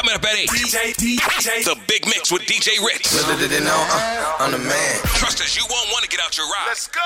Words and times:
Coming 0.00 0.14
up 0.14 0.24
at 0.24 0.34
8. 0.34 0.48
DJ, 0.48 0.94
DJ. 0.96 1.62
The 1.62 1.78
Big 1.86 2.06
Mix 2.06 2.32
with 2.32 2.40
DJ 2.46 2.82
Ritz. 2.82 3.12
Little 3.28 3.66
uh, 3.68 4.36
I'm 4.38 4.50
the 4.50 4.56
man. 4.56 5.00
Trust 5.04 5.42
us, 5.42 5.54
you 5.54 5.62
won't 5.68 5.90
want 5.92 6.04
to 6.04 6.08
get 6.08 6.20
out 6.24 6.38
your 6.38 6.46
ride. 6.46 6.64
Let's 6.68 6.88
go. 6.88 7.00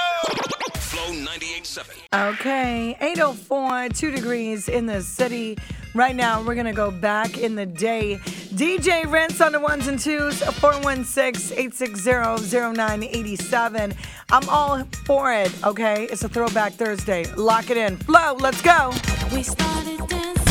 Flow 0.79 1.13
98.7. 1.13 2.35
Okay, 2.35 2.97
804, 3.01 3.89
2 3.89 4.11
degrees 4.13 4.69
in 4.69 4.87
the 4.87 5.01
city. 5.01 5.59
Right 5.97 6.15
now, 6.15 6.41
we're 6.41 6.55
going 6.55 6.67
to 6.67 6.73
go 6.73 6.93
back 6.93 7.37
in 7.37 7.57
the 7.57 7.67
day. 7.67 8.19
DJ 8.55 9.11
Rinse 9.11 9.41
on 9.41 9.51
the 9.51 9.59
ones 9.59 9.89
and 9.89 9.99
twos, 9.99 10.41
416 10.41 11.59
860 11.59 12.77
0987. 12.77 13.93
I'm 14.31 14.49
all 14.49 14.85
for 15.05 15.33
it, 15.33 15.53
okay? 15.67 16.05
It's 16.05 16.23
a 16.23 16.29
throwback 16.29 16.75
Thursday. 16.75 17.25
Lock 17.35 17.71
it 17.71 17.77
in. 17.77 17.97
Flow, 17.97 18.35
let's 18.35 18.63
go. 18.63 18.93
We 19.33 19.43
started 19.43 19.99
dancing 20.09 20.44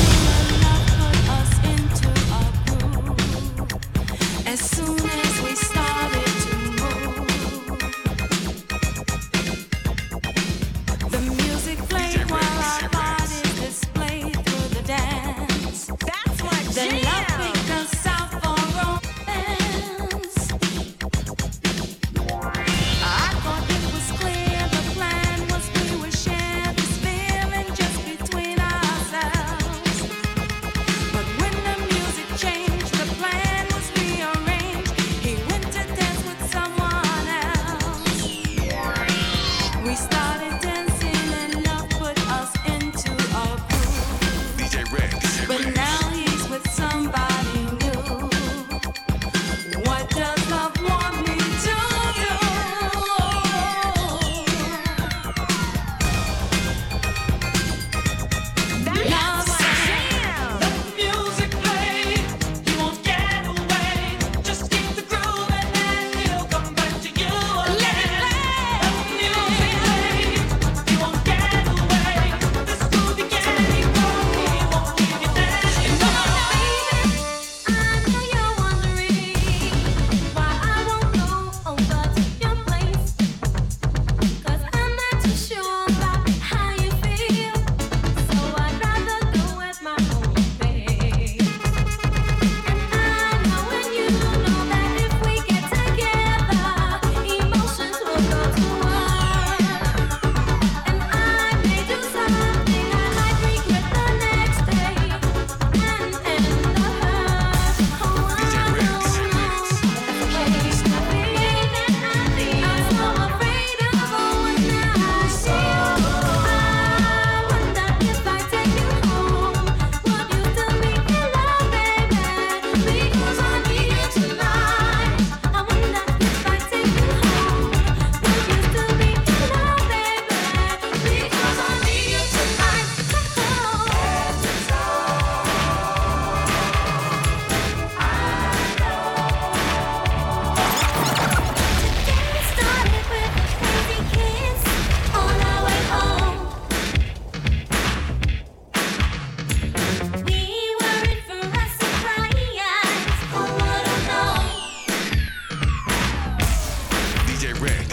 Red. 157.63 157.92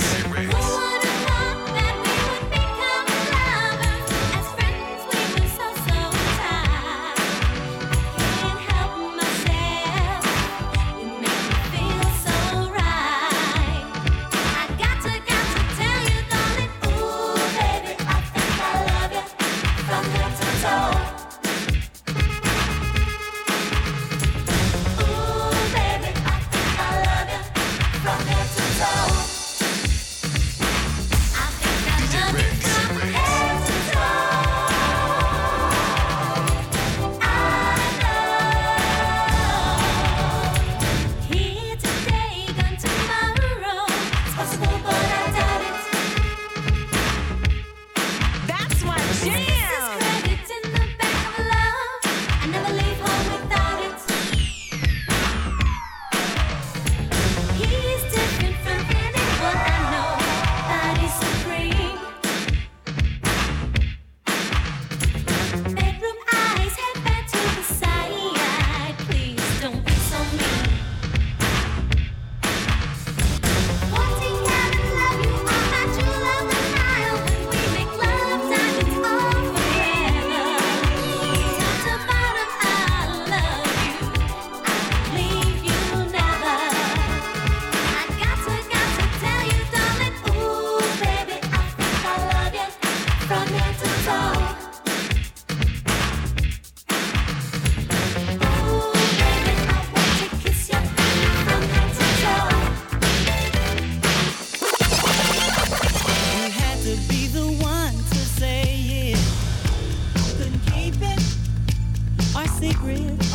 crib 112.81 113.30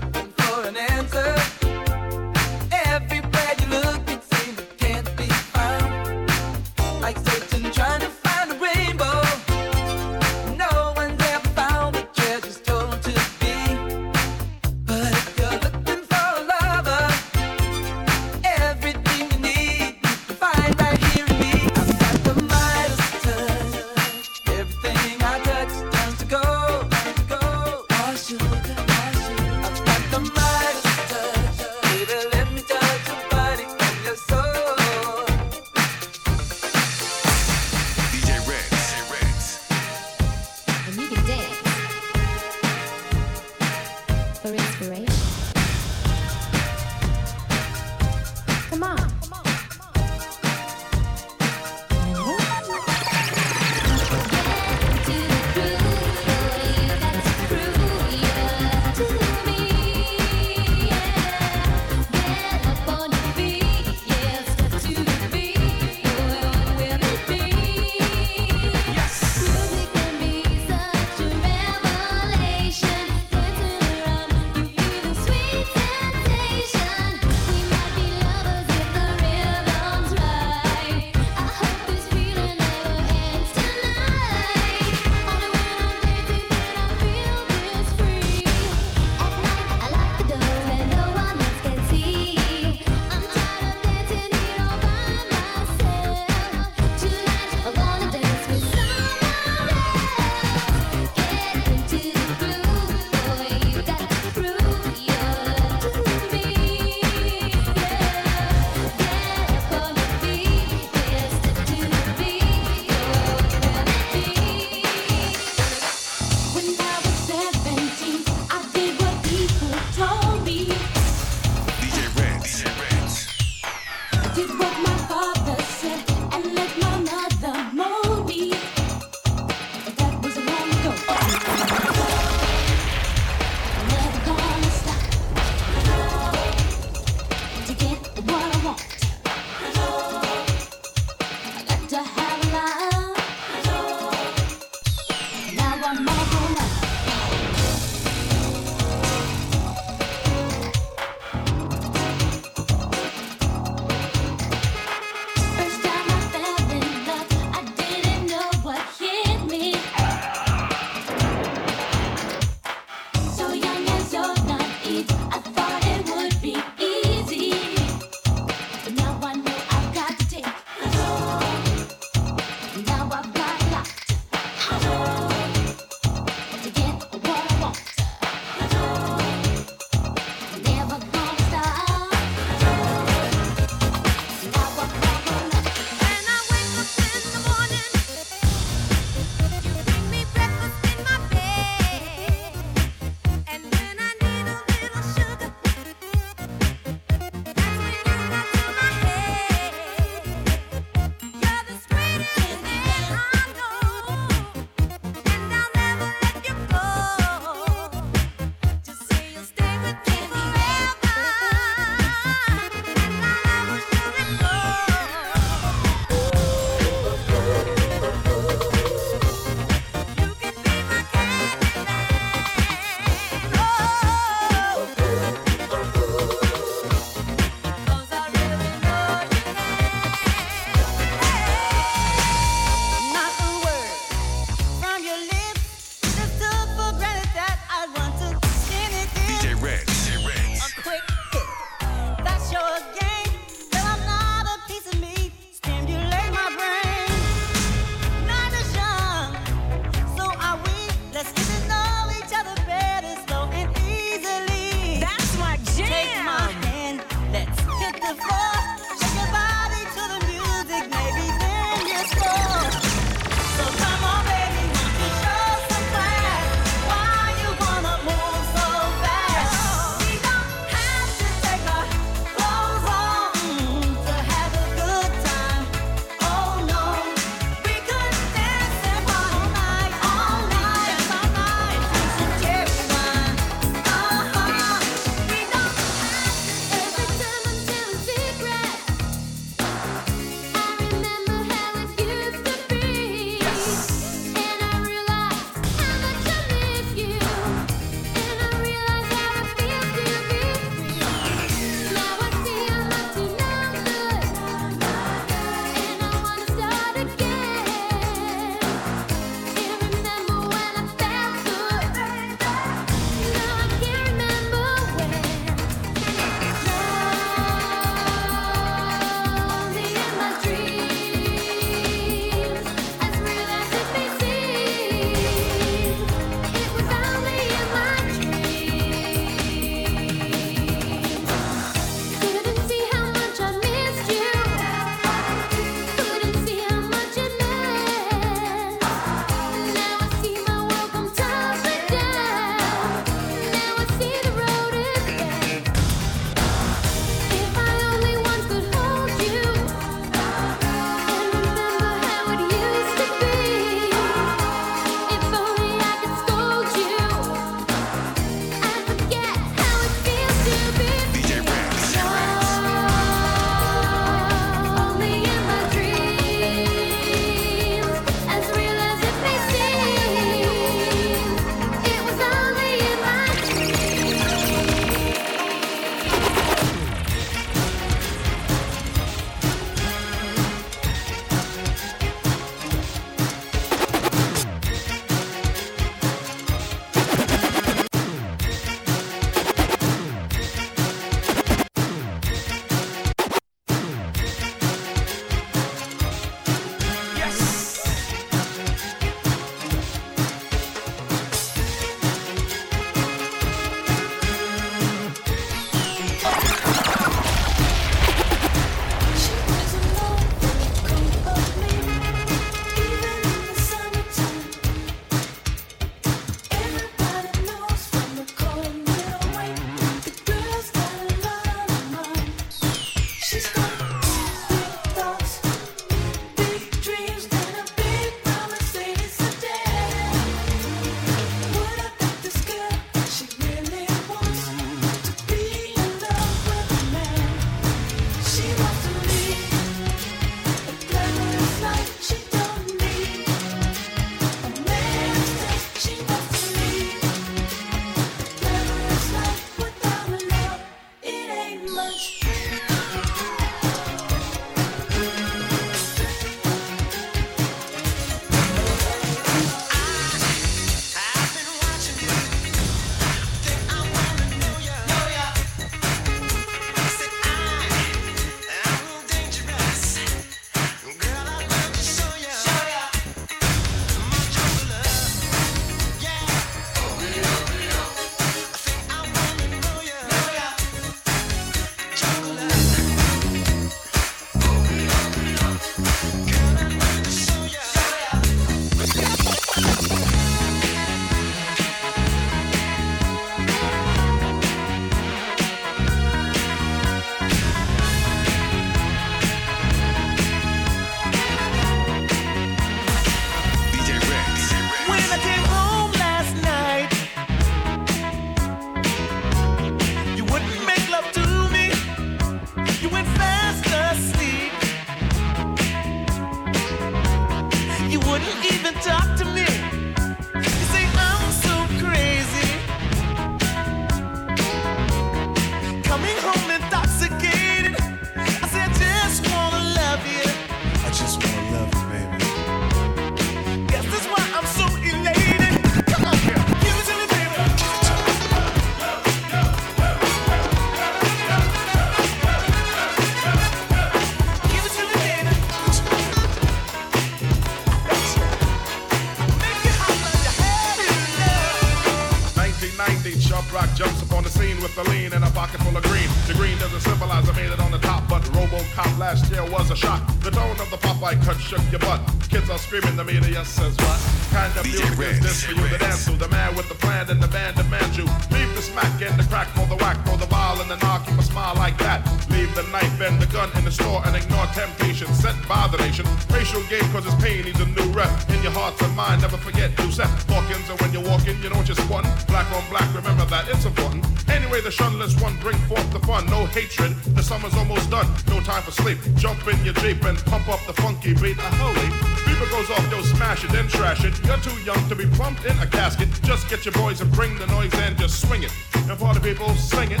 screaming, 562.66 562.96
the 562.96 563.04
media 563.04 563.44
says 563.44 563.76
what? 563.78 563.98
Kind 564.34 564.50
of 564.58 564.66
DJ 564.66 564.82
music 564.82 564.98
Red, 564.98 565.14
is 565.14 565.20
this 565.22 565.44
for 565.44 565.54
you 565.54 565.68
to 565.68 565.78
dance 565.78 566.04
to? 566.04 566.12
The 566.18 566.28
man 566.28 566.56
with 566.56 566.68
the 566.68 566.74
plan 566.74 567.08
and 567.08 567.22
the 567.22 567.28
band 567.28 567.56
demands 567.56 567.96
you. 567.96 568.04
Leave 568.34 568.50
the 568.58 568.62
smack 568.62 568.90
and 569.00 569.14
the 569.14 569.22
crack 569.30 569.46
for 569.54 569.66
the 569.70 569.76
whack, 569.76 570.02
throw 570.04 570.16
the 570.16 570.26
ball 570.26 570.60
and 570.60 570.68
the 570.68 570.76
knock, 570.82 571.06
keep 571.06 571.16
a 571.18 571.22
smile 571.22 571.54
like 571.54 571.78
that. 571.78 572.02
Leave 572.28 572.52
the 572.58 572.66
knife 572.74 573.00
and 573.00 573.22
the 573.22 573.26
gun 573.30 573.50
in 573.56 573.64
the 573.64 573.70
store 573.70 574.02
and 574.04 574.16
ignore 574.16 574.46
temptation 574.50 575.06
sent 575.14 575.38
by 575.46 575.68
the 575.70 575.78
nation. 575.78 576.04
Racial 576.34 576.62
game 576.66 576.84
causes 576.90 577.14
pain, 577.22 577.44
needs 577.44 577.60
a 577.60 577.66
new 577.66 577.86
rep. 577.94 578.10
In 578.34 578.42
your 578.42 578.52
hearts 578.52 578.82
and 578.82 578.94
mind, 578.96 579.22
never 579.22 579.36
forget 579.36 579.70
you 579.78 579.92
set 579.92 580.10
Hawkins, 580.26 580.68
and 580.68 580.80
when 580.80 580.92
you're 580.92 581.06
walking, 581.06 581.38
you 581.42 581.50
know 581.50 581.62
what 581.62 581.68
you're. 581.68 581.76
Black 581.86 582.50
on 582.50 582.64
black, 582.68 582.88
remember 582.94 583.24
that, 583.26 583.46
it's 583.48 583.64
important. 583.64 584.04
Anyway, 584.28 584.60
the 584.60 584.70
shunless 584.70 585.14
one 585.22 585.36
bring 585.38 585.56
forth 585.70 585.88
the 585.92 586.00
fun, 586.00 586.26
no 586.26 586.46
hatred. 586.46 586.92
The 587.14 587.22
summer's 587.22 587.54
almost 587.54 587.90
done, 587.90 588.08
no 588.26 588.40
time 588.40 588.62
for 588.62 588.72
sleep. 588.72 588.98
Jump 589.16 589.46
in 589.46 589.64
your 589.64 589.74
Jeep 589.74 590.02
and 590.04 590.18
pump 590.26 590.48
up 590.48 590.60
the 590.66 590.72
funky 590.74 591.14
beat. 591.14 591.38
Uh, 591.38 591.50
holy, 591.62 592.15
beeper 592.36 592.50
goes 592.50 592.70
off, 592.70 592.90
yo, 592.90 593.02
smash 593.02 593.44
it, 593.44 593.50
then 593.50 593.68
trash 593.68 594.04
it. 594.04 594.14
You're 594.26 594.36
too 594.38 594.58
young 594.62 594.88
to 594.88 594.94
be 594.94 595.06
plumped 595.06 595.44
in 595.44 595.58
a 595.58 595.66
casket. 595.66 596.08
Just 596.22 596.48
get 596.48 596.64
your 596.64 596.72
boys 596.72 597.00
and 597.00 597.10
bring 597.12 597.38
the 597.38 597.46
noise 597.46 597.72
and 597.74 597.96
just 597.98 598.20
swing 598.20 598.42
it. 598.42 598.52
And 598.74 598.98
for 598.98 599.14
the 599.14 599.20
people, 599.20 599.48
sing 599.54 599.92
it. 599.92 600.00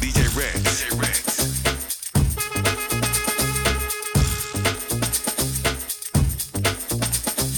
DJ 0.00 0.36
Red. 0.36 0.54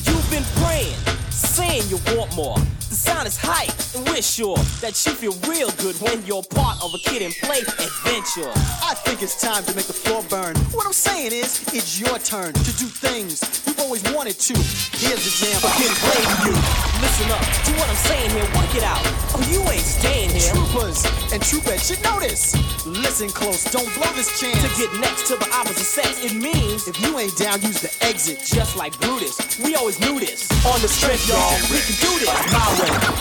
You've 0.06 0.30
been 0.30 0.44
praying, 0.62 0.96
saying 1.30 1.82
you 1.88 1.98
want 2.16 2.34
more. 2.34 2.56
The 2.88 2.96
sound 2.96 3.26
is 3.26 3.36
hype, 3.36 3.70
and 3.94 4.08
we're 4.08 4.22
sure 4.22 4.56
that 4.80 4.94
you 5.06 5.12
feel 5.12 5.34
real 5.48 5.70
good 5.82 5.96
when 6.00 6.24
you're 6.26 6.42
part 6.42 6.80
of 6.82 6.94
a 6.94 6.98
Kid 6.98 7.22
'n 7.22 7.32
Play 7.42 7.60
adventure. 7.60 8.50
I 8.82 8.94
think 9.04 9.22
it's 9.22 9.40
time 9.40 9.64
to 9.64 9.74
make 9.74 9.86
the 9.86 9.92
floor 9.92 10.22
burn. 10.28 10.56
What 10.72 10.86
I'm 10.86 10.92
saying 10.92 11.32
is, 11.32 11.60
it's 11.72 12.00
your 12.00 12.18
turn 12.18 12.52
to 12.52 12.72
do 12.78 12.86
things 12.86 13.42
you've 13.66 13.80
always 13.80 14.02
wanted 14.12 14.38
to. 14.38 14.54
Here's 14.96 15.22
the 15.24 15.32
jam. 15.44 15.60
For 15.60 15.72
Kid 15.78 15.90
'n 15.90 15.96
Play 16.06 16.22
to 16.22 16.36
you. 16.48 16.54
Listen 17.02 17.28
up 17.32 17.42
to 17.66 17.70
what 17.78 17.88
I'm 17.88 18.02
saying 18.08 18.30
here, 18.30 18.48
work 18.56 18.74
it 18.74 18.82
out. 18.84 19.02
Oh, 19.34 19.42
you 19.50 19.60
ain't 19.70 19.84
staying 19.84 20.30
here. 20.30 20.52
Troopers 20.52 21.04
and 21.32 21.42
troopettes 21.42 21.88
should 21.88 22.02
know 22.02 22.18
this. 22.20 22.54
Listen 22.86 23.28
close, 23.28 23.64
don't 23.64 23.88
blow 23.94 24.10
this 24.14 24.30
chance. 24.40 24.60
To 24.62 24.68
get 24.80 24.92
next 25.00 25.26
to 25.28 25.36
the 25.36 25.48
opposite 25.54 25.84
sex, 25.84 26.18
it 26.24 26.34
means 26.34 26.88
If 26.88 26.98
you 27.00 27.18
ain't 27.18 27.36
down, 27.36 27.60
use 27.62 27.80
the 27.80 27.92
exit. 28.04 28.42
just 28.44 28.76
like 28.76 28.98
Brutus. 29.00 29.36
We 29.58 29.74
always 29.74 29.98
knew 30.00 30.18
this. 30.18 30.48
On 30.66 30.80
the 30.80 30.88
strip, 30.88 31.20
y'all, 31.28 31.54
we 31.70 31.78
can 31.80 31.96
do 32.00 32.12
this 32.18 32.30
my 32.52 32.66
way. 32.80 33.11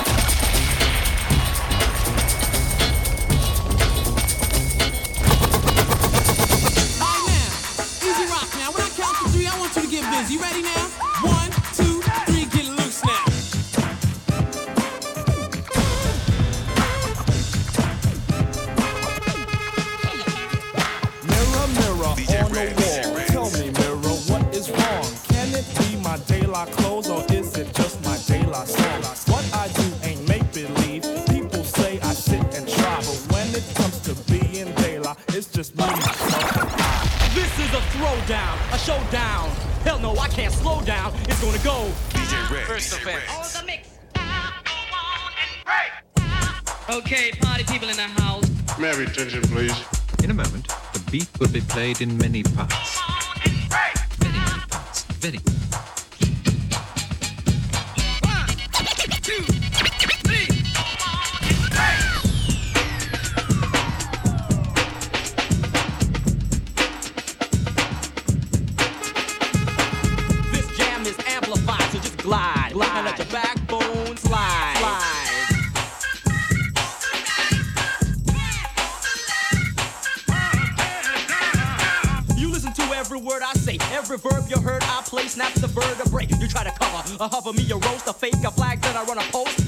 It's 35.97 36.05
myself. 36.07 37.33
This 37.33 37.59
is 37.59 37.71
a 37.73 37.81
throwdown, 37.95 38.73
a 38.73 38.77
showdown. 38.77 39.49
Hell 39.83 39.99
no, 39.99 40.15
I 40.17 40.27
can't 40.27 40.53
slow 40.53 40.81
down. 40.81 41.13
It's 41.23 41.41
gonna 41.41 41.57
go. 41.63 41.91
DJ 42.09 42.51
Red. 42.51 42.67
First 42.67 42.93
DJ 42.93 43.05
Red. 43.05 43.17
offense. 43.17 43.59
the 43.59 43.65
mix. 43.65 43.87
Okay, 46.89 47.31
party 47.39 47.63
people 47.63 47.87
in 47.87 47.95
the 47.95 48.01
house. 48.01 48.49
May 48.77 48.91
Mary, 48.91 49.05
attention, 49.05 49.41
please. 49.43 49.85
In 50.23 50.31
a 50.31 50.33
moment, 50.33 50.67
the 50.93 50.99
beat 51.09 51.29
will 51.39 51.47
be 51.47 51.61
played 51.61 52.01
in 52.01 52.17
many 52.17 52.43
parts. 52.43 52.99
Very 54.19 54.33
many 54.33 54.59
parts. 54.69 55.03
Very. 55.03 55.37
This 55.37 55.90
let 73.11 73.19
your 73.19 73.41
backbone 73.41 74.17
slide. 74.17 74.75
slide. 74.77 75.51
You 82.37 82.49
listen 82.49 82.71
to 82.73 82.81
every 82.95 83.19
word 83.19 83.41
I 83.41 83.53
say, 83.53 83.77
every 83.91 84.17
verb 84.17 84.45
you 84.49 84.61
heard 84.61 84.83
I 84.83 85.01
play, 85.05 85.27
snap 85.27 85.53
the 85.53 85.67
vertebrae. 85.67 86.27
You 86.39 86.47
try 86.47 86.63
to 86.63 86.71
cover, 86.71 87.03
a 87.19 87.27
hover 87.27 87.53
me, 87.53 87.69
a 87.71 87.75
roast, 87.75 88.07
a 88.07 88.13
fake, 88.13 88.35
a 88.45 88.51
flag, 88.51 88.79
that 88.81 88.95
I 88.95 89.03
run 89.03 89.17
a 89.17 89.23
post, 89.31 89.60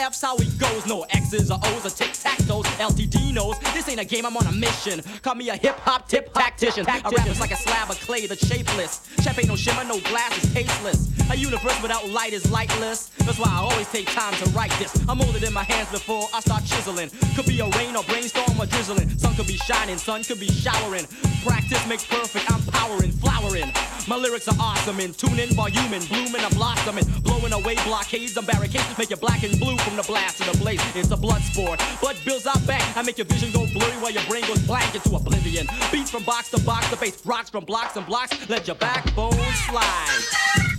DEF's 0.00 0.22
how 0.22 0.34
it 0.36 0.58
goes, 0.58 0.86
no 0.86 1.02
X's 1.10 1.50
or 1.50 1.58
O's 1.62 1.84
or 1.84 1.90
tic 1.90 2.12
tac 2.14 2.38
toes. 2.46 2.64
LTD 2.80 3.34
knows 3.34 3.58
this 3.74 3.86
ain't 3.86 4.00
a 4.00 4.04
game, 4.04 4.24
I'm 4.24 4.34
on 4.34 4.46
a 4.46 4.52
mission. 4.52 5.02
Call 5.20 5.34
me 5.34 5.50
a 5.50 5.56
hip 5.56 5.78
hop 5.80 6.08
tip 6.08 6.32
tactician. 6.32 6.86
A 6.88 7.10
rapper's 7.10 7.38
like 7.38 7.50
a 7.50 7.56
slab 7.56 7.90
of 7.90 8.00
clay 8.00 8.26
that's 8.26 8.46
shapeless. 8.46 9.06
Chef 9.20 9.38
ain't 9.38 9.48
no 9.48 9.56
shimmer, 9.56 9.84
no 9.84 10.00
glass 10.00 10.42
is 10.42 10.54
tasteless. 10.54 11.10
A 11.30 11.36
universe 11.36 11.80
without 11.82 12.08
light 12.08 12.32
is 12.32 12.50
lightless. 12.50 13.10
That's 13.26 13.38
why 13.38 13.50
I 13.50 13.58
always 13.58 13.92
take 13.92 14.06
time 14.06 14.32
to 14.42 14.48
write 14.50 14.72
this. 14.78 14.96
I'm 15.06 15.18
holding 15.18 15.42
it 15.42 15.48
in 15.48 15.52
my 15.52 15.64
hands 15.64 15.90
before 15.90 16.28
I 16.32 16.40
start 16.40 16.64
chiseling. 16.64 17.10
Could 17.36 17.44
be 17.44 17.60
a 17.60 17.68
rain 17.68 17.94
or 17.94 18.02
brainstorm 18.04 18.58
or 18.58 18.64
drizzling. 18.64 19.06
Sun 19.18 19.34
could 19.34 19.48
be 19.48 19.58
shining, 19.58 19.98
sun 19.98 20.24
could 20.24 20.40
be 20.40 20.48
showering. 20.48 21.06
Practice 21.44 21.86
makes 21.86 22.06
perfect, 22.06 22.50
I'm 22.50 22.62
powering, 22.72 23.12
flowering. 23.12 23.70
My 24.08 24.16
lyrics 24.16 24.48
are 24.48 24.56
awesome 24.58 24.98
and 24.98 25.16
tuning, 25.16 25.50
voluming, 25.50 26.08
blooming, 26.08 26.40
I'm 26.40 26.50
blossoming. 26.52 27.04
Blowing 27.22 27.52
away 27.52 27.76
blockades 27.84 28.36
and 28.36 28.46
barricades. 28.46 28.98
Make 28.98 29.10
you 29.10 29.16
black 29.16 29.42
and 29.44 29.58
blue 29.60 29.76
from 29.90 29.96
the 29.96 30.02
blast 30.04 30.40
and 30.40 30.54
the 30.54 30.58
blaze. 30.58 30.80
It's 30.94 31.10
a 31.10 31.16
blood 31.16 31.42
sport. 31.42 31.82
Blood 32.00 32.16
builds 32.24 32.46
out 32.46 32.64
back. 32.66 32.96
I 32.96 33.02
make 33.02 33.18
your 33.18 33.26
vision 33.26 33.50
go 33.52 33.66
blurry 33.66 33.96
while 33.98 34.12
your 34.12 34.22
brain 34.24 34.42
goes 34.46 34.62
blank 34.62 34.94
into 34.94 35.14
oblivion. 35.14 35.66
Beats 35.90 36.10
from 36.10 36.22
box 36.22 36.50
to 36.50 36.60
box, 36.62 36.88
the 36.90 36.96
bass 36.96 37.20
rocks 37.26 37.50
from 37.50 37.64
blocks 37.64 37.96
and 37.96 38.06
blocks. 38.06 38.48
Let 38.48 38.66
your 38.68 38.76
backbone 38.76 39.32
slide. 39.66 40.69